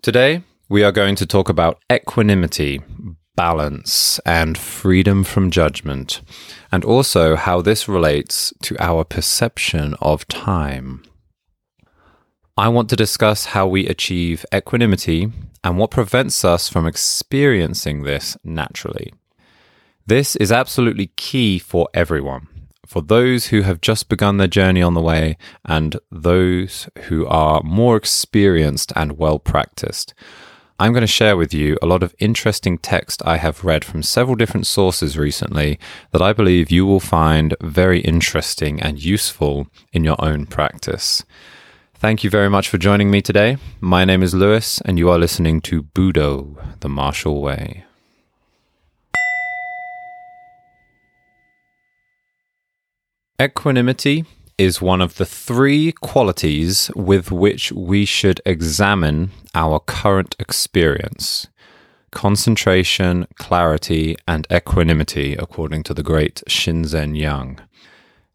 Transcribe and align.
Today, 0.00 0.42
we 0.68 0.84
are 0.84 0.92
going 0.92 1.16
to 1.16 1.26
talk 1.26 1.48
about 1.48 1.82
equanimity, 1.92 2.80
balance, 3.34 4.20
and 4.24 4.56
freedom 4.56 5.24
from 5.24 5.50
judgment, 5.50 6.20
and 6.70 6.84
also 6.84 7.34
how 7.34 7.60
this 7.60 7.88
relates 7.88 8.52
to 8.62 8.76
our 8.78 9.02
perception 9.02 9.96
of 10.00 10.26
time. 10.28 11.02
I 12.56 12.68
want 12.68 12.88
to 12.90 12.96
discuss 12.96 13.46
how 13.46 13.66
we 13.66 13.88
achieve 13.88 14.46
equanimity 14.54 15.32
and 15.64 15.78
what 15.78 15.90
prevents 15.90 16.44
us 16.44 16.68
from 16.68 16.86
experiencing 16.86 18.04
this 18.04 18.36
naturally. 18.44 19.12
This 20.06 20.36
is 20.36 20.52
absolutely 20.52 21.08
key 21.16 21.58
for 21.58 21.88
everyone 21.92 22.47
for 22.88 23.02
those 23.02 23.48
who 23.48 23.60
have 23.62 23.82
just 23.82 24.08
begun 24.08 24.38
their 24.38 24.48
journey 24.48 24.80
on 24.80 24.94
the 24.94 25.02
way 25.02 25.36
and 25.66 25.98
those 26.10 26.88
who 27.02 27.26
are 27.26 27.62
more 27.62 27.96
experienced 27.96 28.92
and 28.96 29.18
well 29.18 29.38
practiced. 29.38 30.14
I'm 30.80 30.92
going 30.92 31.02
to 31.02 31.06
share 31.06 31.36
with 31.36 31.52
you 31.52 31.76
a 31.82 31.86
lot 31.86 32.02
of 32.02 32.14
interesting 32.18 32.78
text 32.78 33.20
I 33.26 33.36
have 33.36 33.64
read 33.64 33.84
from 33.84 34.02
several 34.02 34.36
different 34.36 34.66
sources 34.66 35.18
recently 35.18 35.78
that 36.12 36.22
I 36.22 36.32
believe 36.32 36.70
you 36.70 36.86
will 36.86 37.00
find 37.00 37.54
very 37.60 38.00
interesting 38.00 38.80
and 38.80 39.02
useful 39.02 39.66
in 39.92 40.02
your 40.02 40.16
own 40.24 40.46
practice. 40.46 41.24
Thank 41.94 42.24
you 42.24 42.30
very 42.30 42.48
much 42.48 42.68
for 42.68 42.78
joining 42.78 43.10
me 43.10 43.20
today. 43.20 43.58
My 43.80 44.04
name 44.04 44.22
is 44.22 44.32
Lewis, 44.32 44.80
and 44.84 44.98
you 44.98 45.10
are 45.10 45.18
listening 45.18 45.60
to 45.62 45.82
Budo, 45.82 46.56
the 46.80 46.88
Martial 46.88 47.42
Way. 47.42 47.84
Equanimity 53.40 54.24
is 54.58 54.82
one 54.82 55.00
of 55.00 55.14
the 55.14 55.24
three 55.24 55.92
qualities 55.92 56.90
with 56.96 57.30
which 57.30 57.70
we 57.70 58.04
should 58.04 58.40
examine 58.44 59.30
our 59.54 59.78
current 59.78 60.34
experience 60.40 61.46
concentration, 62.10 63.28
clarity, 63.36 64.16
and 64.26 64.44
equanimity, 64.50 65.36
according 65.36 65.84
to 65.84 65.94
the 65.94 66.02
great 66.02 66.42
Shinzen 66.48 67.16
Young. 67.16 67.60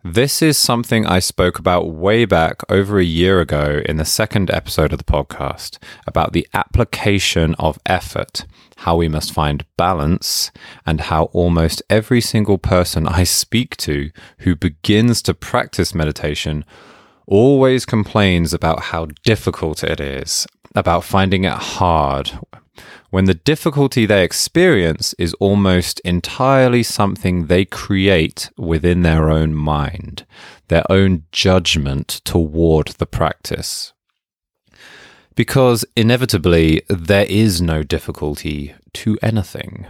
This 0.05 0.41
is 0.41 0.57
something 0.57 1.05
I 1.05 1.19
spoke 1.19 1.57
about 1.57 1.93
way 1.93 2.25
back 2.25 2.59
over 2.69 2.99
a 2.99 3.05
year 3.05 3.39
ago 3.39 3.81
in 3.85 3.95
the 3.95 4.03
second 4.03 4.51
episode 4.51 4.91
of 4.91 4.97
the 4.97 5.05
podcast 5.05 5.77
about 6.05 6.33
the 6.33 6.45
application 6.53 7.55
of 7.55 7.79
effort, 7.85 8.45
how 8.79 8.97
we 8.97 9.07
must 9.07 9.31
find 9.31 9.65
balance, 9.77 10.51
and 10.85 10.99
how 10.99 11.25
almost 11.31 11.81
every 11.89 12.19
single 12.19 12.57
person 12.57 13.07
I 13.07 13.23
speak 13.23 13.77
to 13.77 14.11
who 14.39 14.57
begins 14.57 15.21
to 15.21 15.33
practice 15.33 15.95
meditation 15.95 16.65
always 17.25 17.85
complains 17.85 18.53
about 18.53 18.81
how 18.81 19.07
difficult 19.23 19.85
it 19.85 20.01
is, 20.01 20.45
about 20.75 21.05
finding 21.05 21.45
it 21.45 21.53
hard, 21.53 22.37
when 23.13 23.25
the 23.25 23.35
difficulty 23.35 24.07
they 24.07 24.23
experience 24.23 25.13
is 25.19 25.35
almost 25.35 25.99
entirely 25.99 26.81
something 26.81 27.45
they 27.45 27.63
create 27.63 28.49
within 28.57 29.03
their 29.03 29.29
own 29.29 29.53
mind, 29.53 30.25
their 30.67 30.83
own 30.89 31.23
judgment 31.31 32.21
toward 32.25 32.87
the 32.97 33.05
practice. 33.05 33.93
Because 35.35 35.85
inevitably, 35.95 36.81
there 36.89 37.27
is 37.29 37.61
no 37.61 37.83
difficulty 37.83 38.73
to 38.93 39.19
anything. 39.21 39.85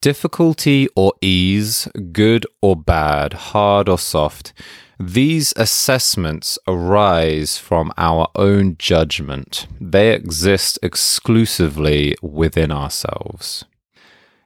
Difficulty 0.00 0.86
or 0.94 1.14
ease, 1.20 1.88
good 2.12 2.46
or 2.62 2.76
bad, 2.76 3.32
hard 3.32 3.88
or 3.88 3.98
soft, 3.98 4.52
these 4.98 5.52
assessments 5.56 6.58
arise 6.66 7.58
from 7.58 7.92
our 7.98 8.28
own 8.34 8.76
judgment. 8.78 9.66
They 9.78 10.12
exist 10.14 10.78
exclusively 10.82 12.16
within 12.22 12.72
ourselves. 12.72 13.64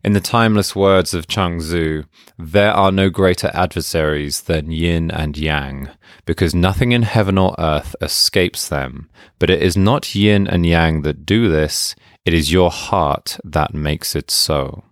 In 0.02 0.12
the 0.14 0.20
timeless 0.20 0.74
words 0.74 1.14
of 1.14 1.28
Chuang 1.28 1.60
there 2.38 2.72
are 2.72 2.90
no 2.90 3.10
greater 3.10 3.50
adversaries 3.54 4.42
than 4.42 4.72
yin 4.72 5.10
and 5.10 5.36
yang, 5.36 5.90
because 6.24 6.54
nothing 6.54 6.92
in 6.92 7.02
heaven 7.02 7.38
or 7.38 7.54
earth 7.58 7.94
escapes 8.00 8.66
them. 8.66 9.08
But 9.38 9.50
it 9.50 9.62
is 9.62 9.76
not 9.76 10.14
yin 10.14 10.48
and 10.48 10.66
yang 10.66 11.02
that 11.02 11.26
do 11.26 11.48
this, 11.48 11.94
it 12.24 12.34
is 12.34 12.50
your 12.50 12.70
heart 12.70 13.38
that 13.44 13.74
makes 13.74 14.16
it 14.16 14.30
so. 14.30 14.84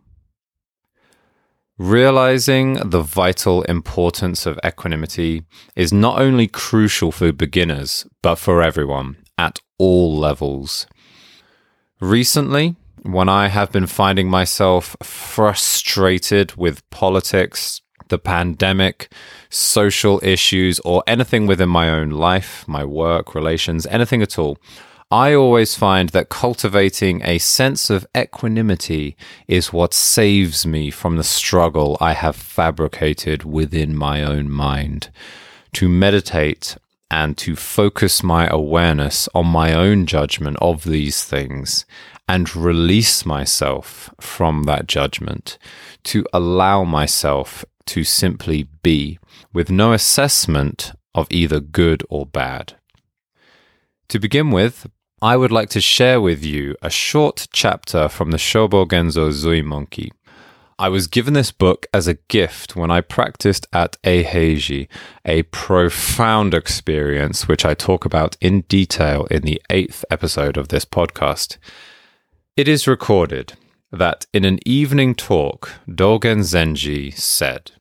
Realizing 1.79 2.75
the 2.75 3.03
vital 3.03 3.63
importance 3.63 4.47
of 4.47 4.59
equanimity 4.67 5.45
is 5.77 5.93
not 5.93 6.21
only 6.21 6.49
crucial 6.49 7.13
for 7.13 7.33
beginners, 7.33 8.05
but 8.21 8.35
for 8.35 8.61
everyone 8.61 9.17
at 9.39 9.61
all 9.79 10.19
levels. 10.19 10.89
Recently, 12.01 12.75
when 13.03 13.29
I 13.29 13.47
have 13.47 13.71
been 13.71 13.87
finding 13.87 14.29
myself 14.29 14.97
frustrated 15.05 16.57
with 16.57 16.89
politics, 16.91 17.81
the 18.09 18.19
pandemic, 18.19 19.13
social 19.49 20.19
issues, 20.25 20.81
or 20.81 21.05
anything 21.07 21.47
within 21.47 21.69
my 21.69 21.91
own 21.91 22.11
life, 22.11 22.67
my 22.67 22.85
work, 22.85 23.37
relations, 23.37 23.87
anything 23.87 24.21
at 24.21 24.37
all, 24.37 24.59
I 25.11 25.33
always 25.33 25.75
find 25.75 26.11
that 26.11 26.29
cultivating 26.29 27.23
a 27.25 27.39
sense 27.39 27.89
of 27.89 28.07
equanimity 28.15 29.17
is 29.47 29.73
what 29.73 29.95
saves 29.95 30.67
me 30.67 30.91
from 30.91 31.17
the 31.17 31.25
struggle 31.25 31.97
I 31.99 32.13
have 32.13 32.37
fabricated 32.37 33.43
within 33.43 33.97
my 33.97 34.23
own 34.23 34.51
mind. 34.51 35.09
To 35.75 35.89
meditate 35.89 36.77
and 37.11 37.39
to 37.39 37.57
focus 37.57 38.23
my 38.23 38.49
awareness 38.49 39.31
on 39.35 39.47
my 39.47 39.73
own 39.73 40.05
judgment 40.05 40.59
of 40.61 40.85
these 40.85 41.25
things 41.25 41.87
and 42.29 42.55
release 42.55 43.25
myself 43.25 44.11
from 44.21 44.65
that 44.65 44.87
judgment, 44.87 45.57
to 46.05 46.27
allow 46.35 46.85
myself 46.85 47.65
to 47.87 48.05
simply 48.05 48.65
be 48.83 49.19
with 49.55 49.71
no 49.71 49.95
assessment 49.95 50.93
of 51.15 51.27
either 51.31 51.61
good 51.61 52.03
or 52.11 52.27
bad. 52.27 52.75
To 54.11 54.19
begin 54.19 54.51
with, 54.51 54.87
I 55.21 55.37
would 55.37 55.51
like 55.51 55.69
to 55.71 55.81
share 55.81 56.21
with 56.21 56.45
you 56.45 56.77
a 56.81 56.91
short 56.91 57.49
chapter 57.53 58.09
from 58.09 58.31
the 58.31 58.37
Shobo 58.37 58.87
Genzo 58.87 59.33
Zuimonki. 59.33 60.13
I 60.79 60.89
was 60.89 61.09
given 61.09 61.35
this 61.35 61.51
book 61.51 61.87
as 61.93 62.07
a 62.07 62.19
gift 62.29 62.77
when 62.77 62.93
I 62.93 63.01
practiced 63.01 63.67
at 63.73 64.01
Eiheiji, 64.05 64.87
a 65.25 65.43
profound 65.43 66.55
experience 66.55 67.49
which 67.49 67.65
I 67.65 67.75
talk 67.75 68.05
about 68.05 68.37
in 68.41 68.61
detail 68.69 69.27
in 69.29 69.43
the 69.43 69.61
eighth 69.71 70.05
episode 70.09 70.57
of 70.57 70.69
this 70.69 70.85
podcast. 70.85 71.59
It 72.57 72.69
is 72.69 72.87
recorded 72.87 73.55
that 73.91 74.27
in 74.33 74.45
an 74.45 74.61
evening 74.65 75.17
talk, 75.17 75.73
Dogen 75.89 76.45
Zenji 76.45 77.13
said, 77.13 77.73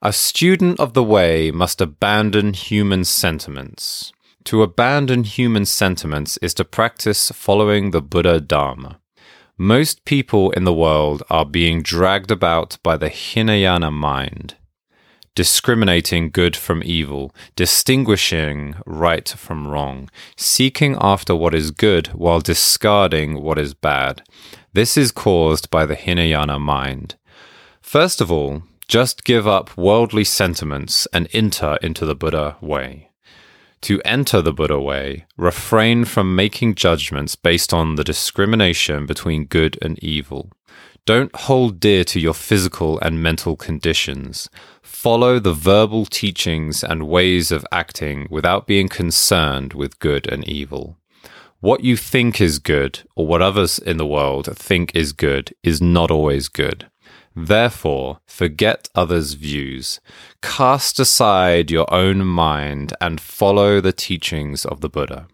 A 0.00 0.14
student 0.14 0.80
of 0.80 0.94
the 0.94 1.04
way 1.04 1.50
must 1.50 1.82
abandon 1.82 2.54
human 2.54 3.04
sentiments 3.04 4.14
to 4.46 4.62
abandon 4.62 5.24
human 5.24 5.64
sentiments 5.64 6.36
is 6.36 6.54
to 6.54 6.64
practice 6.64 7.32
following 7.32 7.90
the 7.90 8.00
Buddha 8.00 8.40
Dharma. 8.40 9.00
Most 9.58 10.04
people 10.04 10.52
in 10.52 10.62
the 10.62 10.72
world 10.72 11.24
are 11.28 11.44
being 11.44 11.82
dragged 11.82 12.30
about 12.30 12.78
by 12.84 12.96
the 12.96 13.08
Hinayana 13.08 13.90
mind, 13.90 14.54
discriminating 15.34 16.30
good 16.30 16.54
from 16.54 16.80
evil, 16.84 17.34
distinguishing 17.56 18.76
right 18.86 19.28
from 19.28 19.66
wrong, 19.66 20.08
seeking 20.36 20.96
after 21.00 21.34
what 21.34 21.52
is 21.54 21.72
good 21.72 22.08
while 22.08 22.40
discarding 22.40 23.42
what 23.42 23.58
is 23.58 23.74
bad. 23.74 24.22
This 24.72 24.96
is 24.96 25.10
caused 25.10 25.70
by 25.70 25.86
the 25.86 25.96
Hinayana 25.96 26.60
mind. 26.60 27.16
First 27.80 28.20
of 28.20 28.30
all, 28.30 28.62
just 28.86 29.24
give 29.24 29.48
up 29.48 29.76
worldly 29.76 30.22
sentiments 30.22 31.08
and 31.12 31.28
enter 31.32 31.78
into 31.82 32.06
the 32.06 32.14
Buddha 32.14 32.56
way. 32.60 33.05
To 33.86 34.02
enter 34.04 34.42
the 34.42 34.52
Buddha 34.52 34.80
way, 34.80 35.26
refrain 35.36 36.06
from 36.06 36.34
making 36.34 36.74
judgments 36.74 37.36
based 37.36 37.72
on 37.72 37.94
the 37.94 38.02
discrimination 38.02 39.06
between 39.06 39.44
good 39.44 39.78
and 39.80 39.96
evil. 40.02 40.50
Don't 41.04 41.32
hold 41.36 41.78
dear 41.78 42.02
to 42.06 42.18
your 42.18 42.34
physical 42.34 42.98
and 42.98 43.22
mental 43.22 43.54
conditions. 43.54 44.50
Follow 44.82 45.38
the 45.38 45.52
verbal 45.52 46.04
teachings 46.04 46.82
and 46.82 47.06
ways 47.06 47.52
of 47.52 47.64
acting 47.70 48.26
without 48.28 48.66
being 48.66 48.88
concerned 48.88 49.72
with 49.72 50.00
good 50.00 50.26
and 50.32 50.42
evil. 50.48 50.98
What 51.60 51.84
you 51.84 51.96
think 51.96 52.40
is 52.40 52.58
good, 52.58 53.04
or 53.14 53.28
what 53.28 53.40
others 53.40 53.78
in 53.78 53.98
the 53.98 54.04
world 54.06 54.48
think 54.56 54.96
is 54.96 55.12
good, 55.12 55.54
is 55.62 55.80
not 55.80 56.10
always 56.10 56.48
good. 56.48 56.90
Therefore, 57.38 58.20
forget 58.26 58.88
others' 58.94 59.34
views, 59.34 60.00
cast 60.40 60.98
aside 60.98 61.70
your 61.70 61.92
own 61.92 62.24
mind, 62.24 62.94
and 62.98 63.20
follow 63.20 63.78
the 63.82 63.92
teachings 63.92 64.64
of 64.64 64.80
the 64.80 64.88
Buddha. 64.88 65.28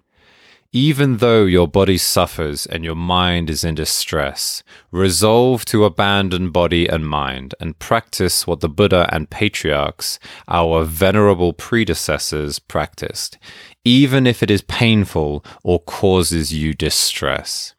Even 0.73 1.19
though 1.19 1.45
your 1.45 1.69
body 1.69 1.99
suffers 1.99 2.67
and 2.67 2.83
your 2.83 2.97
mind 2.97 3.51
is 3.51 3.63
in 3.63 3.77
distress, 3.77 4.65
resolve 4.91 5.65
to 5.67 5.85
abandon 5.85 6.51
body 6.51 6.89
and 6.89 7.07
mind 7.07 7.55
and 7.61 7.79
practice 7.79 8.47
what 8.47 8.61
the 8.61 8.71
Buddha 8.71 9.09
and 9.13 9.31
patriarchs, 9.31 10.19
our 10.49 10.83
venerable 10.83 11.53
predecessors, 11.53 12.59
practiced, 12.59 13.39
even 13.85 14.27
if 14.27 14.43
it 14.43 14.51
is 14.51 14.63
painful 14.63 15.45
or 15.63 15.79
causes 15.79 16.53
you 16.53 16.73
distress. 16.73 17.75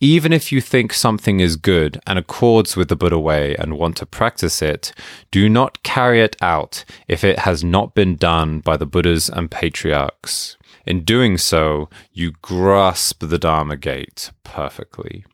Even 0.00 0.30
if 0.30 0.52
you 0.52 0.60
think 0.60 0.92
something 0.92 1.40
is 1.40 1.56
good 1.56 1.98
and 2.06 2.18
accords 2.18 2.76
with 2.76 2.88
the 2.88 2.96
Buddha 2.96 3.18
way 3.18 3.56
and 3.56 3.78
want 3.78 3.96
to 3.96 4.04
practice 4.04 4.60
it, 4.60 4.92
do 5.30 5.48
not 5.48 5.82
carry 5.82 6.20
it 6.20 6.36
out 6.42 6.84
if 7.08 7.24
it 7.24 7.38
has 7.40 7.64
not 7.64 7.94
been 7.94 8.16
done 8.16 8.60
by 8.60 8.76
the 8.76 8.84
Buddhas 8.84 9.30
and 9.30 9.50
patriarchs. 9.50 10.58
In 10.84 11.02
doing 11.02 11.38
so, 11.38 11.88
you 12.12 12.32
grasp 12.42 13.26
the 13.26 13.38
Dharma 13.38 13.78
gate 13.78 14.32
perfectly. 14.44 15.24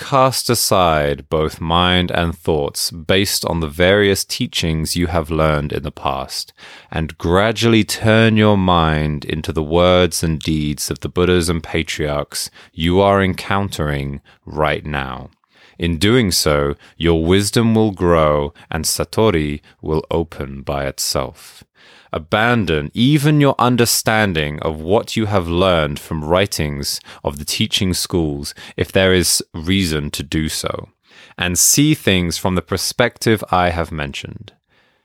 Cast 0.00 0.48
aside 0.48 1.28
both 1.28 1.60
mind 1.60 2.10
and 2.10 2.36
thoughts 2.36 2.90
based 2.90 3.44
on 3.44 3.60
the 3.60 3.68
various 3.68 4.24
teachings 4.24 4.96
you 4.96 5.08
have 5.08 5.30
learned 5.30 5.72
in 5.72 5.82
the 5.82 5.92
past, 5.92 6.54
and 6.90 7.16
gradually 7.18 7.84
turn 7.84 8.36
your 8.36 8.56
mind 8.56 9.26
into 9.26 9.52
the 9.52 9.62
words 9.62 10.24
and 10.24 10.40
deeds 10.40 10.90
of 10.90 11.00
the 11.00 11.08
Buddhas 11.10 11.50
and 11.50 11.62
patriarchs 11.62 12.50
you 12.72 12.98
are 12.98 13.22
encountering 13.22 14.22
right 14.46 14.84
now. 14.84 15.30
In 15.78 15.98
doing 15.98 16.32
so, 16.32 16.74
your 16.96 17.24
wisdom 17.24 17.74
will 17.74 17.92
grow 17.92 18.52
and 18.70 18.86
Satori 18.86 19.60
will 19.82 20.04
open 20.10 20.62
by 20.62 20.86
itself 20.86 21.62
abandon 22.12 22.90
even 22.94 23.40
your 23.40 23.54
understanding 23.58 24.58
of 24.60 24.80
what 24.80 25.16
you 25.16 25.26
have 25.26 25.48
learned 25.48 25.98
from 25.98 26.24
writings 26.24 27.00
of 27.24 27.38
the 27.38 27.44
teaching 27.44 27.94
schools 27.94 28.54
if 28.76 28.92
there 28.92 29.14
is 29.14 29.42
reason 29.54 30.10
to 30.10 30.22
do 30.22 30.48
so, 30.48 30.88
and 31.38 31.58
see 31.58 31.94
things 31.94 32.36
from 32.36 32.54
the 32.54 32.62
perspective 32.62 33.42
I 33.50 33.70
have 33.70 33.90
mentioned. 33.90 34.52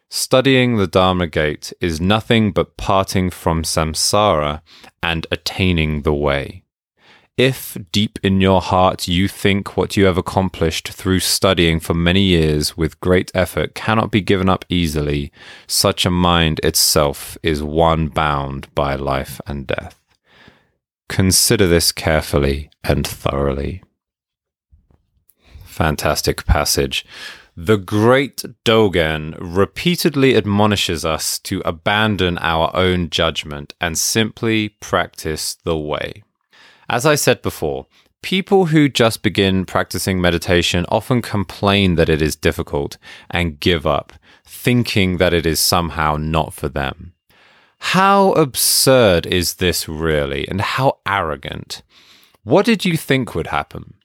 Studying 0.09 0.77
the 0.77 0.87
Dharma 0.87 1.27
gate 1.27 1.73
is 1.81 1.99
nothing 1.99 2.51
but 2.51 2.77
parting 2.77 3.29
from 3.29 3.63
samsara 3.63 4.61
and 5.01 5.25
attaining 5.31 6.03
the 6.03 6.13
way. 6.13 6.64
If 7.37 7.77
deep 7.91 8.17
in 8.23 8.39
your 8.39 8.61
heart 8.61 9.09
you 9.09 9.27
think 9.27 9.75
what 9.75 9.97
you 9.97 10.05
have 10.05 10.17
accomplished 10.17 10.87
through 10.87 11.19
studying 11.19 11.81
for 11.81 11.93
many 11.93 12.21
years 12.21 12.77
with 12.77 13.01
great 13.01 13.29
effort 13.35 13.75
cannot 13.75 14.09
be 14.09 14.21
given 14.21 14.47
up 14.47 14.63
easily, 14.69 15.33
such 15.67 16.05
a 16.05 16.11
mind 16.11 16.61
itself 16.63 17.37
is 17.43 17.61
one 17.61 18.07
bound 18.07 18.73
by 18.73 18.95
life 18.95 19.41
and 19.45 19.67
death. 19.67 20.01
Consider 21.09 21.67
this 21.67 21.91
carefully 21.91 22.69
and 22.85 23.05
thoroughly. 23.05 23.83
Fantastic 25.65 26.45
passage. 26.45 27.05
The 27.57 27.77
great 27.77 28.43
Dogen 28.63 29.35
repeatedly 29.39 30.37
admonishes 30.37 31.03
us 31.03 31.37
to 31.39 31.61
abandon 31.65 32.37
our 32.37 32.73
own 32.73 33.09
judgment 33.09 33.73
and 33.81 33.97
simply 33.97 34.69
practice 34.69 35.55
the 35.65 35.77
way. 35.77 36.24
As 36.89 37.05
I 37.05 37.15
said 37.15 37.41
before, 37.41 37.87
people 38.21 38.67
who 38.67 38.89
just 38.89 39.21
begin 39.21 39.65
practicing 39.65 40.21
meditation 40.21 40.85
often 40.89 41.21
complain 41.21 41.95
that 41.95 42.09
it 42.09 42.21
is 42.21 42.35
difficult 42.35 42.97
and 43.29 43.59
give 43.59 43.85
up, 43.85 44.13
thinking 44.45 45.17
that 45.17 45.33
it 45.33 45.45
is 45.45 45.59
somehow 45.59 46.17
not 46.17 46.53
for 46.53 46.69
them. 46.69 47.13
How 47.79 48.31
absurd 48.33 49.25
is 49.27 49.55
this 49.55 49.87
really, 49.87 50.47
and 50.47 50.61
how 50.61 50.99
arrogant? 51.05 51.83
What 52.43 52.65
did 52.65 52.85
you 52.85 52.97
think 52.97 53.35
would 53.35 53.47
happen? 53.47 53.95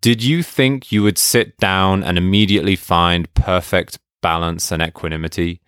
Did 0.00 0.22
you 0.22 0.42
think 0.42 0.90
you 0.90 1.02
would 1.02 1.18
sit 1.18 1.58
down 1.58 2.02
and 2.02 2.18
immediately 2.18 2.76
find 2.76 3.32
perfect 3.34 3.98
balance 4.22 4.70
and 4.70 4.82
equanimity? 4.82 5.60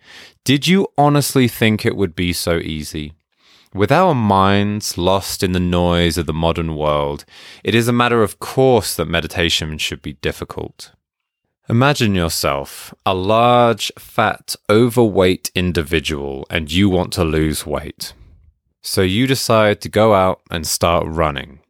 Did 0.43 0.67
you 0.67 0.87
honestly 0.97 1.47
think 1.47 1.85
it 1.85 1.95
would 1.95 2.15
be 2.15 2.33
so 2.33 2.57
easy? 2.57 3.13
With 3.73 3.91
our 3.91 4.13
minds 4.13 4.99
lost 4.99 5.41
in 5.41 5.53
the 5.53 5.59
noise 5.59 6.19
of 6.19 6.27
the 6.27 6.33
modern 6.33 6.75
world, 6.75 7.25
it 7.63 7.73
is 7.73 7.87
a 7.87 7.93
matter 7.93 8.21
of 8.21 8.37
course 8.37 8.95
that 8.95 9.05
meditation 9.05 9.79
should 9.79 10.03
be 10.03 10.13
difficult. 10.13 10.91
Imagine 11.67 12.13
yourself 12.13 12.93
a 13.03 13.15
large, 13.15 13.91
fat, 13.97 14.55
overweight 14.69 15.49
individual 15.55 16.45
and 16.51 16.71
you 16.71 16.87
want 16.87 17.11
to 17.13 17.23
lose 17.23 17.65
weight. 17.65 18.13
So 18.83 19.01
you 19.01 19.25
decide 19.25 19.81
to 19.81 19.89
go 19.89 20.13
out 20.13 20.41
and 20.51 20.67
start 20.67 21.07
running. 21.07 21.61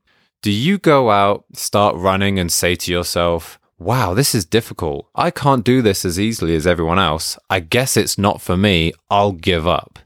Do 0.41 0.51
you 0.51 0.79
go 0.79 1.09
out, 1.09 1.45
start 1.53 1.95
running, 1.95 2.37
and 2.37 2.51
say 2.51 2.75
to 2.75 2.91
yourself, 2.91 3.59
Wow, 3.79 4.13
this 4.13 4.35
is 4.35 4.43
difficult. 4.43 5.07
I 5.15 5.31
can't 5.31 5.63
do 5.63 5.81
this 5.81 6.03
as 6.03 6.19
easily 6.19 6.55
as 6.55 6.67
everyone 6.67 6.99
else. 6.99 7.37
I 7.49 7.61
guess 7.61 7.95
it's 7.95 8.17
not 8.17 8.41
for 8.41 8.57
me. 8.57 8.91
I'll 9.09 9.31
give 9.31 9.65
up. 9.65 9.99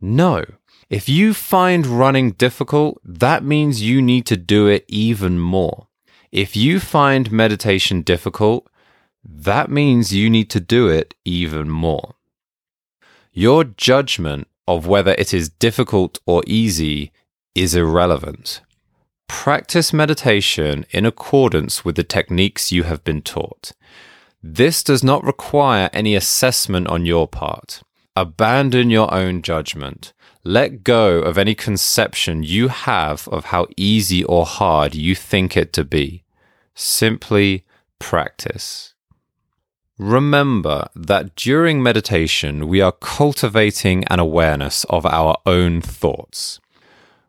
No, 0.00 0.44
if 0.88 1.08
you 1.08 1.34
find 1.34 1.86
running 1.86 2.32
difficult, 2.32 3.00
that 3.04 3.42
means 3.42 3.82
you 3.82 4.00
need 4.00 4.26
to 4.26 4.36
do 4.36 4.68
it 4.68 4.84
even 4.88 5.38
more. 5.38 5.88
If 6.30 6.54
you 6.54 6.78
find 6.78 7.32
meditation 7.32 8.02
difficult, 8.02 8.68
that 9.24 9.70
means 9.70 10.14
you 10.14 10.30
need 10.30 10.48
to 10.50 10.60
do 10.60 10.88
it 10.88 11.14
even 11.24 11.68
more. 11.68 12.14
Your 13.32 13.64
judgment 13.64 14.46
of 14.68 14.86
whether 14.86 15.14
it 15.18 15.34
is 15.34 15.48
difficult 15.48 16.18
or 16.26 16.42
easy 16.46 17.12
is 17.54 17.74
irrelevant. 17.74 18.60
Practice 19.28 19.92
meditation 19.92 20.86
in 20.90 21.04
accordance 21.04 21.84
with 21.84 21.96
the 21.96 22.04
techniques 22.04 22.70
you 22.70 22.84
have 22.84 23.02
been 23.02 23.22
taught. 23.22 23.72
This 24.42 24.84
does 24.84 25.02
not 25.02 25.24
require 25.24 25.90
any 25.92 26.14
assessment 26.14 26.86
on 26.86 27.04
your 27.04 27.26
part. 27.26 27.82
Abandon 28.16 28.88
your 28.88 29.12
own 29.12 29.42
judgment. 29.42 30.14
Let 30.42 30.82
go 30.84 31.18
of 31.18 31.36
any 31.36 31.54
conception 31.54 32.42
you 32.42 32.68
have 32.68 33.28
of 33.28 33.46
how 33.46 33.66
easy 33.76 34.24
or 34.24 34.46
hard 34.46 34.94
you 34.94 35.14
think 35.14 35.54
it 35.54 35.72
to 35.74 35.84
be. 35.84 36.24
Simply 36.74 37.66
practice. 37.98 38.94
Remember 39.98 40.88
that 40.94 41.36
during 41.36 41.82
meditation, 41.82 42.68
we 42.68 42.80
are 42.80 42.92
cultivating 42.92 44.04
an 44.04 44.18
awareness 44.18 44.84
of 44.84 45.04
our 45.04 45.36
own 45.44 45.82
thoughts. 45.82 46.58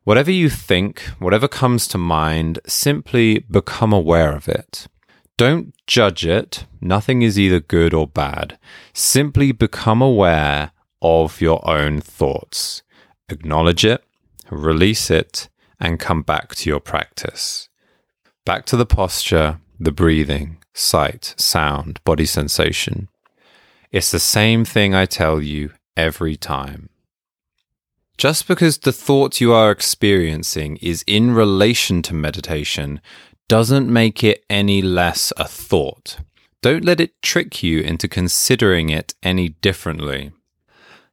Whatever 0.06 0.32
you 0.32 0.50
think, 0.50 1.02
whatever 1.20 1.50
comes 1.50 1.86
to 1.90 1.98
mind, 1.98 2.60
simply 2.66 3.40
become 3.40 3.92
aware 3.92 4.34
of 4.34 4.48
it. 4.48 4.88
Don't 5.36 5.74
judge 5.86 6.26
it. 6.26 6.66
Nothing 6.80 7.24
is 7.24 7.38
either 7.38 7.60
good 7.60 7.94
or 7.94 8.08
bad. 8.08 8.58
Simply 8.94 9.52
become 9.52 10.02
aware 10.02 10.72
of 11.02 11.42
your 11.42 11.68
own 11.70 12.02
thoughts 12.02 12.84
acknowledge 13.30 13.86
it, 13.86 14.04
release 14.50 15.12
it, 15.12 15.50
and 15.80 16.00
come 16.00 16.22
back 16.22 16.56
to 16.56 16.70
your 16.70 16.80
practice. 16.80 17.70
Back 18.46 18.66
to 18.68 18.78
the 18.78 18.86
posture, 18.86 19.60
the 19.80 19.92
breathing, 19.92 20.58
sight, 20.74 21.34
sound, 21.38 22.04
body 22.04 22.26
sensation. 22.26 23.10
It's 23.92 24.12
the 24.12 24.20
same 24.20 24.66
thing 24.66 24.96
I 24.96 25.06
tell 25.06 25.42
you 25.42 25.72
every 25.96 26.36
time. 26.36 26.90
Just 28.18 28.48
because 28.48 28.80
the 28.80 28.92
thought 28.92 29.42
you 29.42 29.54
are 29.54 29.70
experiencing 29.72 30.78
is 30.78 31.04
in 31.06 31.32
relation 31.32 32.02
to 32.04 32.16
meditation 32.16 33.00
doesn't 33.48 33.92
make 33.92 34.24
it 34.24 34.44
any 34.50 34.82
less 34.82 35.32
a 35.38 35.46
thought. 35.46 36.18
Don't 36.62 36.84
let 36.84 37.00
it 37.00 37.22
trick 37.22 37.62
you 37.62 37.82
into 37.82 38.08
considering 38.08 38.90
it 38.90 39.14
any 39.22 39.50
differently. 39.50 40.32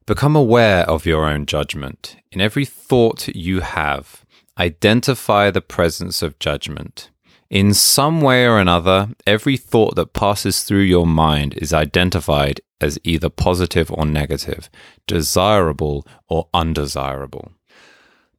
Become 0.07 0.35
aware 0.35 0.87
of 0.87 1.07
your 1.07 1.25
own 1.25 1.47
judgment. 1.47 2.17
In 2.31 2.39
every 2.39 2.63
thought 2.63 3.27
you 3.29 3.61
have, 3.61 4.23
identify 4.55 5.49
the 5.49 5.61
presence 5.61 6.21
of 6.21 6.37
judgment. 6.37 7.09
In 7.49 7.73
some 7.73 8.21
way 8.21 8.45
or 8.45 8.59
another, 8.59 9.09
every 9.25 9.57
thought 9.57 9.95
that 9.95 10.13
passes 10.13 10.63
through 10.63 10.81
your 10.81 11.07
mind 11.07 11.55
is 11.55 11.73
identified 11.73 12.61
as 12.79 12.99
either 13.03 13.29
positive 13.29 13.91
or 13.91 14.05
negative, 14.05 14.69
desirable 15.07 16.05
or 16.29 16.49
undesirable. 16.53 17.53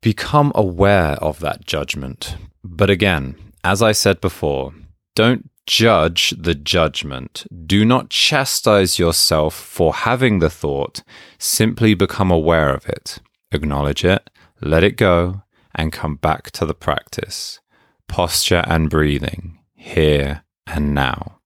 Become 0.00 0.52
aware 0.54 1.14
of 1.14 1.40
that 1.40 1.66
judgment. 1.66 2.36
But 2.62 2.90
again, 2.90 3.34
as 3.64 3.82
I 3.82 3.90
said 3.90 4.20
before, 4.20 4.72
don't 5.16 5.50
judge 5.66 6.30
the 6.38 6.54
judgment. 6.54 7.46
Do 7.66 7.84
not 7.84 8.10
chastise 8.10 8.98
yourself 8.98 9.54
for 9.54 9.92
having 9.92 10.38
the 10.38 10.50
thought. 10.50 11.02
Simply 11.38 11.94
become 11.94 12.30
aware 12.30 12.72
of 12.72 12.88
it. 12.88 13.18
Acknowledge 13.52 14.04
it, 14.04 14.30
let 14.60 14.82
it 14.82 14.96
go, 14.96 15.42
and 15.74 15.92
come 15.92 16.16
back 16.16 16.50
to 16.52 16.64
the 16.64 16.74
practice. 16.74 17.60
Posture 18.08 18.64
and 18.66 18.88
breathing, 18.88 19.58
here 19.74 20.44
and 20.66 20.94
now. 20.94 21.40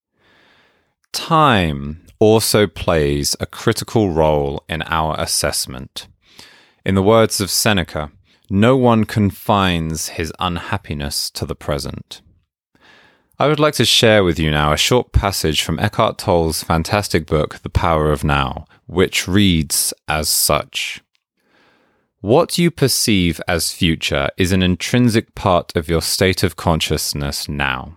Time 1.12 2.06
also 2.18 2.66
plays 2.66 3.34
a 3.40 3.46
critical 3.46 4.10
role 4.10 4.62
in 4.68 4.82
our 4.82 5.16
assessment. 5.18 6.06
In 6.84 6.94
the 6.94 7.02
words 7.02 7.40
of 7.40 7.50
Seneca, 7.50 8.12
No 8.48 8.76
one 8.76 9.04
confines 9.04 10.10
his 10.10 10.32
unhappiness 10.38 11.30
to 11.30 11.46
the 11.46 11.54
present. 11.54 12.20
I 13.40 13.48
would 13.48 13.58
like 13.58 13.72
to 13.76 13.86
share 13.86 14.22
with 14.22 14.38
you 14.38 14.50
now 14.50 14.70
a 14.70 14.76
short 14.76 15.12
passage 15.12 15.62
from 15.62 15.78
Eckhart 15.78 16.18
Tolle's 16.18 16.62
fantastic 16.62 17.24
book, 17.24 17.58
The 17.60 17.70
Power 17.70 18.12
of 18.12 18.22
Now, 18.22 18.66
which 18.84 19.26
reads 19.26 19.94
as 20.06 20.28
such 20.28 21.00
What 22.20 22.58
you 22.58 22.70
perceive 22.70 23.40
as 23.48 23.72
future 23.72 24.28
is 24.36 24.52
an 24.52 24.62
intrinsic 24.62 25.34
part 25.34 25.74
of 25.74 25.88
your 25.88 26.02
state 26.02 26.42
of 26.42 26.56
consciousness 26.56 27.48
now. 27.48 27.96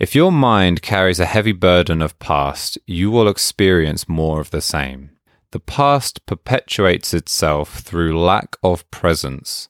If 0.00 0.16
your 0.16 0.32
mind 0.32 0.82
carries 0.82 1.20
a 1.20 1.26
heavy 1.26 1.52
burden 1.52 2.02
of 2.02 2.18
past, 2.18 2.76
you 2.84 3.08
will 3.12 3.28
experience 3.28 4.08
more 4.08 4.40
of 4.40 4.50
the 4.50 4.60
same. 4.60 5.10
The 5.52 5.60
past 5.60 6.26
perpetuates 6.26 7.14
itself 7.14 7.78
through 7.78 8.20
lack 8.20 8.56
of 8.64 8.90
presence. 8.90 9.68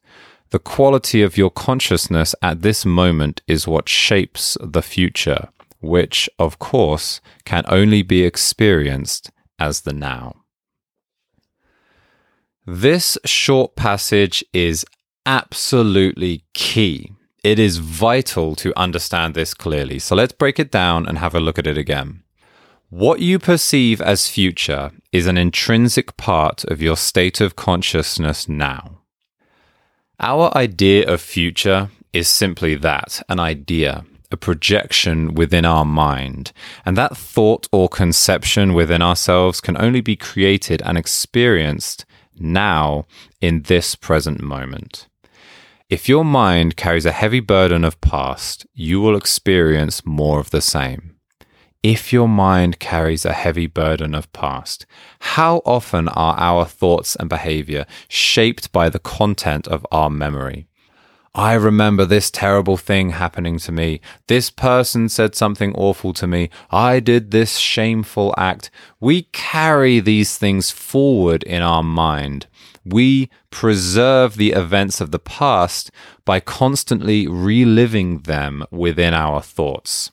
The 0.52 0.58
quality 0.58 1.22
of 1.22 1.36
your 1.36 1.50
consciousness 1.50 2.34
at 2.40 2.62
this 2.62 2.86
moment 2.86 3.42
is 3.46 3.66
what 3.66 3.88
shapes 3.88 4.56
the 4.60 4.82
future, 4.82 5.48
which, 5.80 6.30
of 6.38 6.58
course, 6.58 7.20
can 7.44 7.64
only 7.66 8.02
be 8.02 8.24
experienced 8.24 9.30
as 9.58 9.80
the 9.82 9.92
now. 9.92 10.36
This 12.64 13.18
short 13.24 13.74
passage 13.74 14.44
is 14.52 14.86
absolutely 15.26 16.44
key 16.54 17.12
it 17.42 17.58
is 17.58 17.78
vital 17.78 18.54
to 18.54 18.78
understand 18.78 19.34
this 19.34 19.52
clearly. 19.52 19.98
So 19.98 20.14
let's 20.14 20.32
break 20.32 20.60
it 20.60 20.70
down 20.70 21.06
and 21.06 21.18
have 21.18 21.34
a 21.34 21.40
look 21.40 21.58
at 21.58 21.66
it 21.66 21.76
again. 21.76 22.22
What 22.88 23.20
you 23.20 23.38
perceive 23.38 24.00
as 24.00 24.28
future 24.28 24.92
is 25.10 25.26
an 25.26 25.36
intrinsic 25.36 26.16
part 26.16 26.62
of 26.64 26.80
your 26.80 26.96
state 26.96 27.40
of 27.40 27.56
consciousness 27.56 28.48
now. 28.48 29.01
Our 30.24 30.56
idea 30.56 31.12
of 31.12 31.20
future 31.20 31.90
is 32.12 32.28
simply 32.28 32.76
that 32.76 33.20
an 33.28 33.40
idea, 33.40 34.04
a 34.30 34.36
projection 34.36 35.34
within 35.34 35.64
our 35.64 35.84
mind. 35.84 36.52
And 36.86 36.96
that 36.96 37.16
thought 37.16 37.66
or 37.72 37.88
conception 37.88 38.72
within 38.72 39.02
ourselves 39.02 39.60
can 39.60 39.76
only 39.82 40.00
be 40.00 40.14
created 40.14 40.80
and 40.82 40.96
experienced 40.96 42.04
now 42.38 43.04
in 43.40 43.62
this 43.62 43.96
present 43.96 44.40
moment. 44.40 45.08
If 45.90 46.08
your 46.08 46.24
mind 46.24 46.76
carries 46.76 47.04
a 47.04 47.10
heavy 47.10 47.40
burden 47.40 47.84
of 47.84 48.00
past, 48.00 48.64
you 48.74 49.00
will 49.00 49.16
experience 49.16 50.06
more 50.06 50.38
of 50.38 50.50
the 50.50 50.62
same. 50.62 51.11
If 51.82 52.12
your 52.12 52.28
mind 52.28 52.78
carries 52.78 53.24
a 53.24 53.32
heavy 53.32 53.66
burden 53.66 54.14
of 54.14 54.32
past, 54.32 54.86
how 55.18 55.62
often 55.64 56.06
are 56.08 56.38
our 56.38 56.64
thoughts 56.64 57.16
and 57.16 57.28
behavior 57.28 57.86
shaped 58.06 58.70
by 58.70 58.88
the 58.88 59.00
content 59.00 59.66
of 59.66 59.84
our 59.90 60.08
memory? 60.08 60.68
I 61.34 61.54
remember 61.54 62.04
this 62.04 62.30
terrible 62.30 62.76
thing 62.76 63.10
happening 63.10 63.58
to 63.60 63.72
me. 63.72 64.00
This 64.28 64.48
person 64.48 65.08
said 65.08 65.34
something 65.34 65.74
awful 65.74 66.12
to 66.12 66.26
me. 66.28 66.50
I 66.70 67.00
did 67.00 67.32
this 67.32 67.56
shameful 67.56 68.32
act. 68.38 68.70
We 69.00 69.22
carry 69.32 69.98
these 69.98 70.38
things 70.38 70.70
forward 70.70 71.42
in 71.42 71.62
our 71.62 71.82
mind 71.82 72.46
we 72.84 73.30
preserve 73.50 74.36
the 74.36 74.52
events 74.52 75.00
of 75.00 75.10
the 75.10 75.18
past 75.18 75.90
by 76.24 76.40
constantly 76.40 77.26
reliving 77.26 78.20
them 78.20 78.64
within 78.70 79.14
our 79.14 79.40
thoughts. 79.40 80.10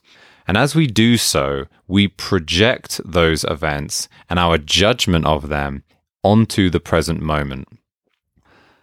And 0.50 0.58
as 0.58 0.74
we 0.74 0.88
do 0.88 1.16
so, 1.16 1.66
we 1.86 2.08
project 2.08 3.00
those 3.04 3.44
events 3.44 4.08
and 4.28 4.36
our 4.36 4.58
judgment 4.58 5.24
of 5.24 5.48
them 5.48 5.84
onto 6.24 6.70
the 6.70 6.80
present 6.80 7.22
moment. 7.22 7.68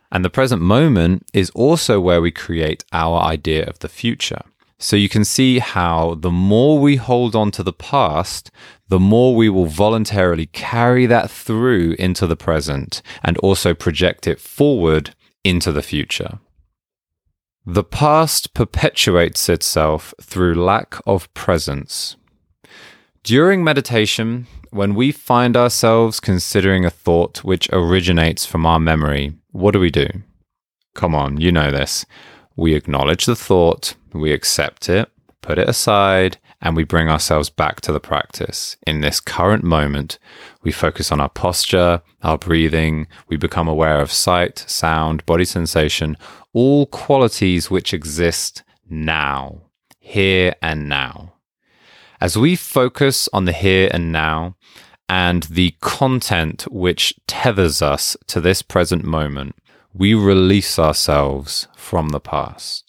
And 0.09 0.23
the 0.23 0.29
present 0.29 0.61
moment 0.61 1.27
is 1.33 1.49
also 1.49 1.99
where 1.99 2.21
we 2.21 2.31
create 2.31 2.85
our 2.93 3.21
idea 3.21 3.65
of 3.65 3.79
the 3.79 3.89
future. 3.89 4.43
So 4.79 4.95
you 4.95 5.09
can 5.09 5.25
see 5.25 5.59
how 5.59 6.15
the 6.15 6.31
more 6.31 6.79
we 6.79 6.95
hold 6.95 7.35
on 7.35 7.51
to 7.51 7.63
the 7.63 7.73
past, 7.73 8.49
the 8.87 8.97
more 8.97 9.35
we 9.35 9.49
will 9.49 9.65
voluntarily 9.65 10.45
carry 10.45 11.05
that 11.07 11.29
through 11.29 11.97
into 11.99 12.25
the 12.25 12.37
present 12.37 13.01
and 13.21 13.37
also 13.39 13.73
project 13.73 14.25
it 14.25 14.39
forward 14.39 15.13
into 15.43 15.73
the 15.73 15.83
future. 15.83 16.39
The 17.69 17.83
past 17.83 18.53
perpetuates 18.53 19.49
itself 19.49 20.13
through 20.21 20.55
lack 20.55 20.95
of 21.05 21.31
presence. 21.33 22.15
During 23.23 23.61
meditation, 23.61 24.47
when 24.71 24.95
we 24.95 25.11
find 25.11 25.57
ourselves 25.57 26.21
considering 26.21 26.85
a 26.85 26.89
thought 26.89 27.43
which 27.43 27.67
originates 27.73 28.45
from 28.45 28.65
our 28.65 28.79
memory, 28.79 29.33
what 29.51 29.71
do 29.71 29.81
we 29.81 29.91
do? 29.91 30.07
Come 30.95 31.13
on, 31.13 31.41
you 31.41 31.51
know 31.51 31.69
this. 31.69 32.05
We 32.55 32.73
acknowledge 32.73 33.25
the 33.25 33.35
thought, 33.35 33.95
we 34.13 34.31
accept 34.31 34.87
it, 34.87 35.11
put 35.47 35.57
it 35.57 35.69
aside, 35.69 36.37
and 36.61 36.75
we 36.75 36.83
bring 36.83 37.07
ourselves 37.07 37.49
back 37.49 37.79
to 37.79 37.93
the 37.93 38.01
practice. 38.01 38.75
In 38.85 38.99
this 38.99 39.21
current 39.21 39.63
moment, 39.63 40.19
we 40.61 40.73
focus 40.73 41.09
on 41.09 41.21
our 41.21 41.29
posture, 41.29 42.01
our 42.21 42.37
breathing, 42.37 43.07
we 43.29 43.37
become 43.37 43.69
aware 43.69 44.01
of 44.01 44.11
sight, 44.11 44.59
sound, 44.67 45.25
body 45.25 45.45
sensation, 45.45 46.17
all 46.51 46.85
qualities 46.87 47.71
which 47.71 47.93
exist 47.93 48.63
now, 48.89 49.61
here 49.99 50.53
and 50.61 50.89
now. 50.89 51.35
As 52.19 52.37
we 52.37 52.57
focus 52.57 53.29
on 53.31 53.45
the 53.45 53.53
here 53.53 53.89
and 53.93 54.11
now 54.11 54.57
and 55.07 55.43
the 55.43 55.75
content 55.79 56.63
which 56.69 57.13
tethers 57.25 57.81
us 57.81 58.17
to 58.27 58.41
this 58.41 58.61
present 58.61 59.05
moment, 59.05 59.55
we 59.93 60.13
release 60.13 60.77
ourselves 60.77 61.69
from 61.77 62.09
the 62.09 62.19
past. 62.19 62.86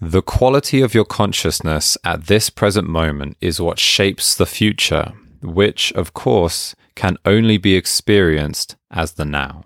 The 0.00 0.20
quality 0.20 0.82
of 0.82 0.92
your 0.92 1.06
consciousness 1.06 1.96
at 2.04 2.26
this 2.26 2.50
present 2.50 2.86
moment 2.86 3.38
is 3.40 3.62
what 3.62 3.78
shapes 3.78 4.34
the 4.34 4.44
future, 4.44 5.14
which, 5.40 5.90
of 5.94 6.12
course, 6.12 6.74
can 6.94 7.16
only 7.24 7.56
be 7.56 7.76
experienced 7.76 8.76
as 8.90 9.12
the 9.12 9.24
now. 9.24 9.64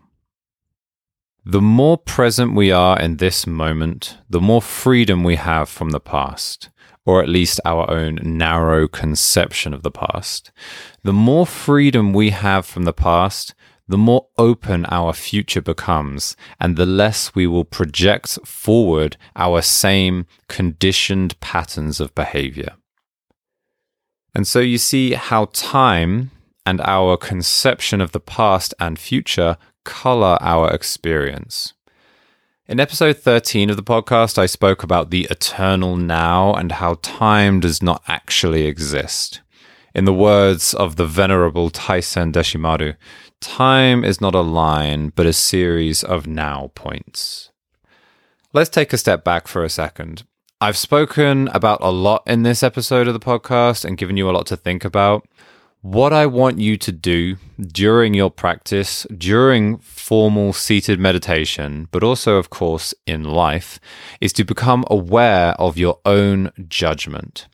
The 1.45 1.61
more 1.61 1.99
present 1.99 2.55
we 2.55 2.71
are 2.71 2.97
in 3.01 3.17
this 3.17 3.45
moment, 3.45 4.19
the 4.29 4.41
more 4.41 4.63
freedom 4.63 5.25
we 5.25 5.35
have 5.35 5.69
from 5.69 5.91
the 5.91 5.99
past, 5.99 6.71
or 7.05 7.21
at 7.21 7.29
least 7.29 7.59
our 7.65 7.91
own 7.91 8.21
narrow 8.23 8.87
conception 8.87 9.75
of 9.75 9.83
the 9.83 9.91
past. 9.91 10.53
The 11.03 11.13
more 11.13 11.47
freedom 11.47 12.13
we 12.13 12.31
have 12.31 12.67
from 12.67 12.85
the 12.85 12.93
past, 12.93 13.53
the 13.91 13.99
more 13.99 14.29
open 14.39 14.87
our 14.87 15.13
future 15.13 15.61
becomes, 15.61 16.37
and 16.61 16.77
the 16.77 16.87
less 16.87 17.35
we 17.35 17.45
will 17.45 17.65
project 17.65 18.39
forward 18.45 19.17
our 19.35 19.61
same 19.61 20.27
conditioned 20.49 21.39
patterns 21.41 21.99
of 21.99 22.15
behavior. 22.15 22.75
And 24.33 24.47
so 24.47 24.61
you 24.61 24.79
see 24.79 25.15
how 25.15 25.47
time 25.47 26.31
and 26.65 26.81
our 26.83 27.17
conception 27.17 28.01
of 28.01 28.13
the 28.13 28.21
past 28.21 28.73
and 28.79 28.97
future 28.97 29.57
color 29.85 30.39
our 30.41 30.71
experience. 30.71 31.73
In 32.69 32.79
episode 32.79 33.17
13 33.17 33.71
of 33.71 33.77
the 33.77 33.83
podcast, 33.83 34.39
I 34.39 34.47
spoke 34.47 34.85
about 34.85 35.11
the 35.11 35.27
eternal 35.29 35.97
now 35.97 36.55
and 36.55 36.71
how 36.71 36.99
time 37.03 37.59
does 37.59 37.83
not 37.83 38.05
actually 38.07 38.67
exist. 38.67 39.41
In 39.93 40.05
the 40.05 40.15
words 40.15 40.73
of 40.75 40.95
the 40.95 41.07
venerable 41.07 41.69
Taisen 41.71 42.33
Deshimaru, 42.33 42.95
Time 43.41 44.05
is 44.05 44.21
not 44.21 44.35
a 44.35 44.43
line, 44.43 45.13
but 45.17 45.25
a 45.25 45.33
series 45.33 46.05
of 46.05 46.27
now 46.27 46.71
points. 46.75 47.51
Let's 48.53 48.69
take 48.69 48.93
a 48.93 48.99
step 48.99 49.25
back 49.25 49.49
for 49.49 49.65
a 49.65 49.71
second. 49.71 50.25
I've 50.61 50.77
spoken 50.77 51.49
about 51.49 51.79
a 51.81 51.91
lot 51.91 52.23
in 52.27 52.43
this 52.43 52.63
episode 52.63 53.09
of 53.09 53.15
the 53.15 53.21
podcast 53.21 53.87
and 53.87 53.97
given 53.97 54.19
you 54.19 54.29
a 54.29 54.33
lot 54.33 54.47
to 54.49 54.59
think 54.59 54.85
about. 54.85 55.27
What 55.81 56.13
I 56.13 56.27
want 56.27 56.59
you 56.59 56.77
to 56.77 56.93
do 56.93 57.37
during 57.59 58.13
your 58.13 58.31
practice, 58.31 59.07
during 59.17 59.79
formal 59.79 60.53
seated 60.53 61.01
meditation, 61.01 61.89
but 61.93 62.05
also, 62.05 62.37
of 62.37 62.51
course, 62.51 62.93
in 63.07 63.25
life, 63.25 63.81
is 64.21 64.35
to 64.35 64.45
become 64.45 64.85
aware 64.91 65.53
of 65.53 65.79
your 65.79 65.99
own 66.05 66.51
judgment. 66.69 67.49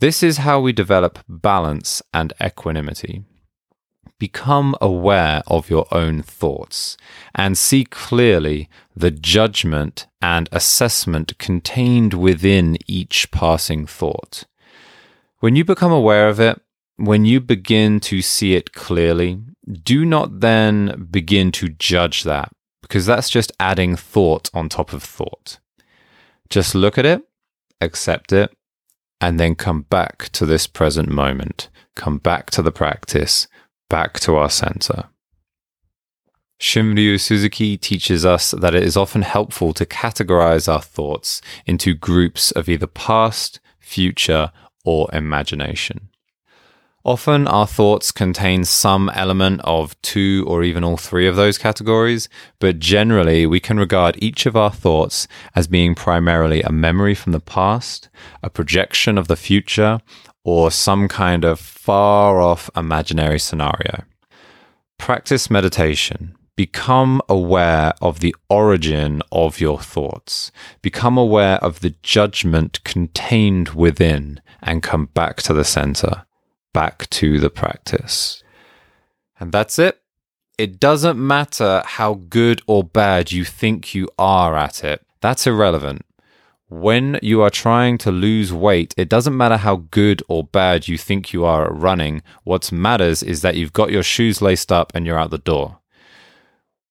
This 0.00 0.24
is 0.24 0.38
how 0.38 0.58
we 0.58 0.72
develop 0.72 1.20
balance 1.28 2.02
and 2.12 2.32
equanimity 2.42 3.22
become 4.18 4.74
aware 4.80 5.42
of 5.46 5.70
your 5.70 5.86
own 5.92 6.22
thoughts 6.22 6.96
and 7.34 7.56
see 7.56 7.84
clearly 7.84 8.68
the 8.96 9.10
judgment 9.10 10.06
and 10.20 10.48
assessment 10.52 11.38
contained 11.38 12.14
within 12.14 12.76
each 12.86 13.30
passing 13.30 13.86
thought. 13.86 14.44
When 15.40 15.56
you 15.56 15.64
become 15.64 15.92
aware 15.92 16.28
of 16.28 16.40
it, 16.40 16.60
when 16.96 17.24
you 17.24 17.40
begin 17.40 18.00
to 18.00 18.20
see 18.22 18.54
it 18.54 18.72
clearly, 18.72 19.40
do 19.84 20.04
not 20.04 20.40
then 20.40 21.08
begin 21.10 21.52
to 21.52 21.68
judge 21.68 22.24
that 22.24 22.50
because 22.82 23.06
that's 23.06 23.30
just 23.30 23.52
adding 23.60 23.94
thought 23.96 24.50
on 24.52 24.68
top 24.68 24.92
of 24.92 25.02
thought. 25.02 25.58
Just 26.50 26.74
look 26.74 26.98
at 26.98 27.06
it, 27.06 27.22
accept 27.80 28.32
it, 28.32 28.50
and 29.20 29.38
then 29.38 29.54
come 29.54 29.82
back 29.82 30.30
to 30.30 30.46
this 30.46 30.66
present 30.66 31.08
moment. 31.08 31.68
Come 31.94 32.18
back 32.18 32.50
to 32.52 32.62
the 32.62 32.72
practice 32.72 33.46
back 33.88 34.20
to 34.20 34.36
our 34.36 34.50
center. 34.50 35.04
Shunryu 36.60 37.20
Suzuki 37.20 37.76
teaches 37.76 38.24
us 38.24 38.50
that 38.50 38.74
it 38.74 38.82
is 38.82 38.96
often 38.96 39.22
helpful 39.22 39.72
to 39.74 39.86
categorize 39.86 40.70
our 40.70 40.82
thoughts 40.82 41.40
into 41.66 41.94
groups 41.94 42.50
of 42.50 42.68
either 42.68 42.88
past, 42.88 43.60
future, 43.78 44.50
or 44.84 45.08
imagination. 45.12 46.08
Often 47.04 47.46
our 47.46 47.66
thoughts 47.66 48.10
contain 48.10 48.64
some 48.64 49.08
element 49.14 49.60
of 49.64 50.00
two 50.02 50.44
or 50.48 50.64
even 50.64 50.82
all 50.82 50.96
three 50.96 51.28
of 51.28 51.36
those 51.36 51.56
categories, 51.56 52.28
but 52.58 52.80
generally 52.80 53.46
we 53.46 53.60
can 53.60 53.78
regard 53.78 54.22
each 54.22 54.44
of 54.44 54.56
our 54.56 54.72
thoughts 54.72 55.28
as 55.54 55.68
being 55.68 55.94
primarily 55.94 56.60
a 56.60 56.72
memory 56.72 57.14
from 57.14 57.32
the 57.32 57.40
past, 57.40 58.08
a 58.42 58.50
projection 58.50 59.16
of 59.16 59.28
the 59.28 59.36
future, 59.36 60.00
or 60.44 60.70
some 60.70 61.08
kind 61.08 61.44
of 61.44 61.60
far 61.60 62.40
off 62.40 62.70
imaginary 62.76 63.38
scenario. 63.38 64.04
Practice 64.98 65.50
meditation 65.50 66.34
become 66.58 67.22
aware 67.28 67.94
of 68.02 68.18
the 68.18 68.34
origin 68.50 69.22
of 69.30 69.60
your 69.60 69.78
thoughts. 69.78 70.50
Become 70.82 71.16
aware 71.16 71.56
of 71.58 71.78
the 71.78 71.94
judgment 72.02 72.82
contained 72.82 73.68
within 73.68 74.40
and 74.60 74.82
come 74.82 75.06
back 75.06 75.36
to 75.36 75.52
the 75.52 75.64
center, 75.64 76.26
back 76.74 77.08
to 77.10 77.38
the 77.38 77.48
practice. 77.48 78.42
And 79.38 79.52
that's 79.52 79.78
it. 79.78 80.02
It 80.58 80.80
doesn't 80.80 81.24
matter 81.24 81.84
how 81.86 82.14
good 82.28 82.60
or 82.66 82.82
bad 82.82 83.30
you 83.30 83.44
think 83.44 83.94
you 83.94 84.08
are 84.18 84.56
at 84.56 84.82
it. 84.82 85.06
That's 85.20 85.46
irrelevant. 85.46 86.04
When 86.70 87.18
you 87.22 87.40
are 87.40 87.48
trying 87.48 87.96
to 87.98 88.10
lose 88.10 88.52
weight, 88.52 88.92
it 88.98 89.08
doesn't 89.08 89.36
matter 89.36 89.56
how 89.56 89.86
good 89.90 90.22
or 90.28 90.44
bad 90.44 90.86
you 90.86 90.98
think 90.98 91.32
you 91.32 91.46
are 91.46 91.64
at 91.64 91.74
running. 91.74 92.22
What 92.44 92.70
matters 92.70 93.22
is 93.22 93.40
that 93.40 93.56
you've 93.56 93.72
got 93.72 93.90
your 93.90 94.02
shoes 94.02 94.42
laced 94.42 94.70
up 94.70 94.92
and 94.94 95.06
you're 95.06 95.18
out 95.18 95.30
the 95.30 95.38
door. 95.38 95.78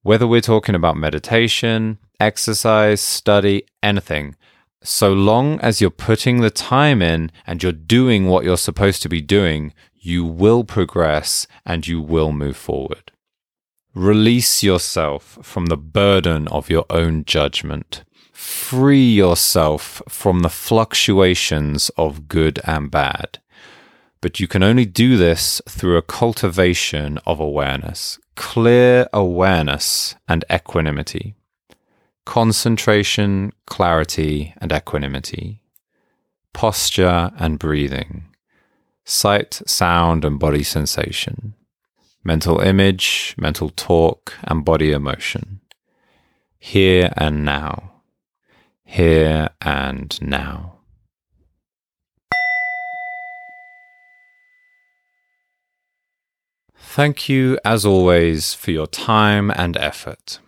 Whether 0.02 0.26
we're 0.26 0.42
talking 0.42 0.74
about 0.74 0.98
meditation, 0.98 2.00
exercise, 2.20 3.02
study, 3.02 3.68
anything, 3.84 4.36
so 4.82 5.14
long 5.14 5.60
as 5.60 5.80
you're 5.80 5.92
putting 5.92 6.42
the 6.42 6.50
time 6.50 7.04
in 7.04 7.32
and 7.46 7.62
you're 7.62 7.72
doing 7.72 8.26
what 8.26 8.46
you're 8.46 8.58
supposed 8.58 9.04
to 9.04 9.10
be 9.10 9.22
doing, 9.22 9.74
you 9.94 10.26
will 10.26 10.64
progress 10.64 11.46
and 11.68 11.86
you 11.86 12.02
will 12.02 12.32
move 12.32 12.58
forward. 12.58 13.12
Release 13.94 14.64
yourself 14.64 15.38
from 15.44 15.68
the 15.68 15.78
burden 15.78 16.48
of 16.48 16.70
your 16.70 16.86
own 16.90 17.26
judgment. 17.26 18.04
Free 18.48 19.14
yourself 19.14 20.02
from 20.08 20.40
the 20.40 20.50
fluctuations 20.50 21.90
of 21.98 22.30
good 22.30 22.62
and 22.64 22.90
bad. 22.90 23.40
But 24.22 24.40
you 24.40 24.48
can 24.48 24.64
only 24.64 24.86
do 24.86 25.18
this 25.18 25.62
through 25.68 25.98
a 25.98 26.02
cultivation 26.02 27.20
of 27.26 27.42
awareness, 27.42 28.18
clear 28.36 29.10
awareness 29.12 30.16
and 30.30 30.46
equanimity, 30.50 31.36
concentration, 32.26 33.52
clarity, 33.66 34.54
and 34.62 34.72
equanimity, 34.72 35.62
posture 36.54 37.32
and 37.38 37.60
breathing, 37.60 38.28
sight, 39.04 39.62
sound, 39.66 40.24
and 40.24 40.40
body 40.40 40.64
sensation, 40.64 41.54
mental 42.24 42.62
image, 42.62 43.36
mental 43.38 43.70
talk, 43.72 44.34
and 44.46 44.64
body 44.64 44.94
emotion, 44.94 45.60
here 46.58 47.12
and 47.18 47.44
now, 47.44 47.92
here 48.88 49.50
and 49.62 50.20
now. 50.22 50.80
Thank 56.76 57.30
you, 57.30 57.60
as 57.64 57.86
always, 57.86 58.56
for 58.56 58.72
your 58.72 58.88
time 58.88 59.52
and 59.52 59.78
effort. 59.78 60.40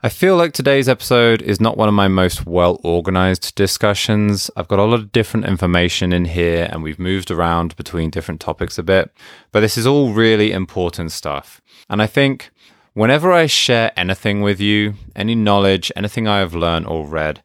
I 0.00 0.08
feel 0.08 0.36
like 0.36 0.52
today's 0.52 0.88
episode 0.88 1.42
is 1.42 1.60
not 1.60 1.76
one 1.76 1.88
of 1.88 1.94
my 1.94 2.06
most 2.06 2.46
well 2.46 2.80
organized 2.84 3.56
discussions. 3.56 4.48
I've 4.56 4.68
got 4.68 4.78
a 4.78 4.84
lot 4.84 5.00
of 5.00 5.10
different 5.10 5.46
information 5.46 6.12
in 6.12 6.24
here 6.26 6.68
and 6.70 6.84
we've 6.84 7.00
moved 7.00 7.32
around 7.32 7.74
between 7.74 8.08
different 8.08 8.40
topics 8.40 8.78
a 8.78 8.84
bit, 8.84 9.10
but 9.50 9.60
this 9.60 9.76
is 9.76 9.88
all 9.88 10.12
really 10.12 10.52
important 10.52 11.10
stuff. 11.10 11.60
And 11.90 12.00
I 12.00 12.06
think 12.06 12.50
whenever 12.94 13.32
I 13.32 13.46
share 13.46 13.92
anything 13.96 14.40
with 14.40 14.60
you, 14.60 14.94
any 15.16 15.34
knowledge, 15.34 15.90
anything 15.96 16.28
I 16.28 16.38
have 16.38 16.54
learned 16.54 16.86
or 16.86 17.04
read, 17.04 17.42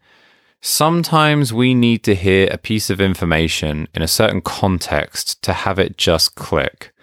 sometimes 0.64 1.52
we 1.52 1.74
need 1.74 2.06
to 2.06 2.16
hear 2.16 2.48
a 2.50 2.58
piece 2.58 2.90
of 2.90 3.02
information 3.02 3.86
in 3.94 4.02
a 4.02 4.08
certain 4.08 4.40
context 4.42 5.42
to 5.44 5.52
have 5.52 5.78
it 5.78 5.98
just 5.98 6.36
click. 6.36 6.94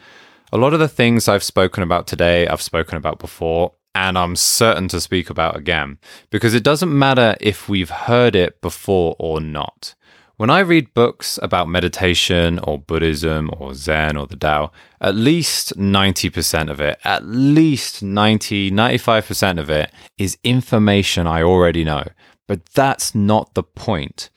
A 0.51 0.57
lot 0.57 0.73
of 0.73 0.81
the 0.81 0.89
things 0.89 1.29
I've 1.29 1.43
spoken 1.43 1.83
about 1.83 2.07
today, 2.07 2.49
I've 2.49 2.63
spoken 2.63 2.97
about 2.97 3.19
before, 3.19 3.75
and 3.95 4.17
I'm 4.17 4.35
certain 4.35 4.89
to 4.89 5.01
speak 5.01 5.29
about 5.29 5.57
again, 5.57 5.99
because 6.31 6.55
it 6.55 6.65
doesn't 6.65 6.99
matter 6.99 7.37
if 7.39 7.69
we've 7.69 7.91
heard 7.91 8.35
it 8.35 8.63
before 8.63 9.15
or 9.19 9.43
not. 9.43 9.95
When 10.39 10.49
I 10.49 10.61
read 10.61 10.95
books 10.95 11.39
about 11.43 11.69
meditation 11.69 12.61
or 12.61 12.79
Buddhism 12.79 13.51
or 13.59 13.75
Zen 13.75 14.17
or 14.17 14.27
the 14.27 14.37
Tao, 14.37 14.73
at 14.99 15.15
least 15.15 15.77
90% 15.77 16.71
of 16.71 16.81
it, 16.81 16.99
at 17.05 17.27
least 17.27 18.03
90, 18.03 18.71
95% 18.71 19.61
of 19.61 19.69
it 19.69 19.93
is 20.17 20.39
information 20.43 21.27
I 21.27 21.43
already 21.43 21.85
know. 21.85 22.05
But 22.51 22.67
that's 22.71 23.15
not 23.15 23.55
the 23.55 23.63
point. 23.63 24.29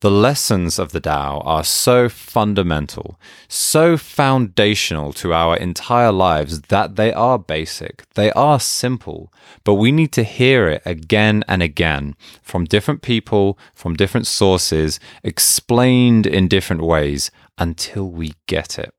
The 0.00 0.10
lessons 0.10 0.78
of 0.78 0.92
the 0.92 1.00
Tao 1.00 1.40
are 1.42 1.64
so 1.64 2.10
fundamental, 2.10 3.18
so 3.48 3.96
foundational 3.96 5.14
to 5.14 5.32
our 5.32 5.56
entire 5.56 6.12
lives 6.12 6.60
that 6.68 6.96
they 6.96 7.14
are 7.14 7.38
basic, 7.38 8.04
they 8.12 8.30
are 8.32 8.60
simple, 8.60 9.32
but 9.64 9.76
we 9.76 9.90
need 9.90 10.12
to 10.12 10.22
hear 10.22 10.68
it 10.68 10.82
again 10.84 11.44
and 11.48 11.62
again 11.62 12.14
from 12.42 12.66
different 12.66 13.00
people, 13.00 13.58
from 13.72 13.94
different 13.94 14.26
sources, 14.26 15.00
explained 15.24 16.26
in 16.26 16.48
different 16.48 16.82
ways 16.82 17.30
until 17.56 18.06
we 18.06 18.34
get 18.46 18.78
it, 18.78 18.92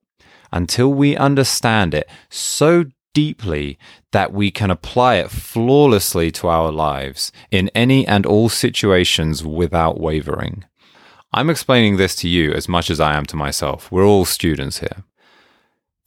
until 0.51 0.91
we 0.91 1.15
understand 1.15 1.93
it 1.93 2.09
so 2.31 2.85
deeply 3.13 3.77
that 4.11 4.33
we 4.33 4.51
can 4.51 4.71
apply 4.71 5.15
it 5.15 5.29
flawlessly 5.29 6.31
to 6.31 6.47
our 6.47 6.71
lives 6.71 7.31
in 7.51 7.69
any 7.69 8.05
and 8.07 8.25
all 8.25 8.49
situations 8.49 9.43
without 9.43 9.99
wavering. 9.99 10.65
I'm 11.31 11.49
explaining 11.49 11.97
this 11.97 12.15
to 12.17 12.27
you 12.27 12.51
as 12.53 12.69
much 12.69 12.89
as 12.89 12.99
I 12.99 13.15
am 13.15 13.25
to 13.27 13.35
myself. 13.35 13.91
We're 13.91 14.05
all 14.05 14.25
students 14.25 14.79
here. 14.79 15.03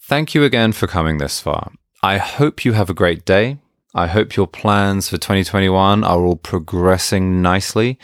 Thank 0.00 0.34
you 0.34 0.44
again 0.44 0.72
for 0.72 0.86
coming 0.86 1.18
this 1.18 1.40
far. 1.40 1.72
I 2.02 2.18
hope 2.18 2.64
you 2.64 2.74
have 2.74 2.88
a 2.88 2.94
great 2.94 3.24
day. 3.24 3.58
I 3.92 4.06
hope 4.06 4.36
your 4.36 4.46
plans 4.46 5.08
for 5.08 5.16
2021 5.16 6.04
are 6.04 6.20
all 6.20 6.36
progressing 6.36 7.42
nicely. 7.42 7.98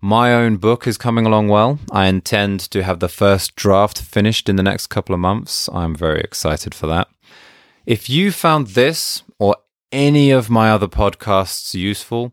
My 0.00 0.32
own 0.32 0.56
book 0.56 0.86
is 0.86 0.96
coming 0.96 1.26
along 1.26 1.48
well. 1.48 1.78
I 1.90 2.06
intend 2.06 2.60
to 2.70 2.82
have 2.82 3.00
the 3.00 3.08
first 3.08 3.56
draft 3.56 4.00
finished 4.00 4.48
in 4.48 4.56
the 4.56 4.62
next 4.62 4.86
couple 4.86 5.14
of 5.14 5.20
months. 5.20 5.68
I'm 5.72 5.94
very 5.94 6.20
excited 6.20 6.74
for 6.74 6.86
that. 6.86 7.08
If 7.86 8.08
you 8.08 8.32
found 8.32 8.68
this 8.68 9.22
or 9.38 9.56
any 9.92 10.30
of 10.30 10.48
my 10.48 10.70
other 10.70 10.88
podcasts 10.88 11.74
useful, 11.74 12.32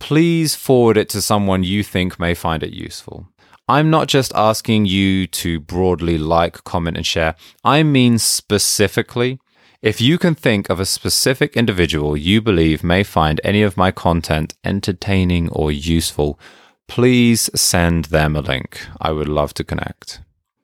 please 0.00 0.56
forward 0.56 0.96
it 0.96 1.08
to 1.10 1.22
someone 1.22 1.62
you 1.62 1.84
think 1.84 2.18
may 2.18 2.34
find 2.34 2.64
it 2.64 2.72
useful. 2.72 3.28
I'm 3.68 3.90
not 3.90 4.08
just 4.08 4.32
asking 4.34 4.86
you 4.86 5.28
to 5.28 5.60
broadly 5.60 6.18
like, 6.18 6.64
comment, 6.64 6.96
and 6.96 7.06
share. 7.06 7.36
I 7.62 7.84
mean 7.84 8.18
specifically, 8.18 9.38
if 9.82 10.00
you 10.00 10.18
can 10.18 10.34
think 10.34 10.68
of 10.68 10.80
a 10.80 10.84
specific 10.84 11.56
individual 11.56 12.16
you 12.16 12.42
believe 12.42 12.82
may 12.82 13.04
find 13.04 13.40
any 13.44 13.62
of 13.62 13.76
my 13.76 13.92
content 13.92 14.56
entertaining 14.64 15.48
or 15.50 15.70
useful, 15.70 16.40
please 16.88 17.50
send 17.54 18.06
them 18.06 18.34
a 18.34 18.40
link. 18.40 18.84
I 19.00 19.12
would 19.12 19.28
love 19.28 19.54
to 19.54 19.64
connect. 19.64 20.22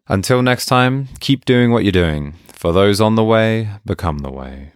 Until 0.08 0.42
next 0.42 0.66
time, 0.66 1.06
keep 1.20 1.44
doing 1.44 1.70
what 1.70 1.84
you're 1.84 1.92
doing. 1.92 2.34
For 2.64 2.72
those 2.72 2.98
on 2.98 3.14
the 3.14 3.22
way, 3.22 3.68
become 3.84 4.20
the 4.20 4.30
way. 4.30 4.73